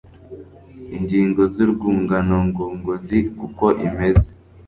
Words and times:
ingingo 0.97 1.41
z’urwungano 1.53 2.35
ngogozi; 2.47 3.17
kuko 3.39 3.65
imeze 3.85 4.29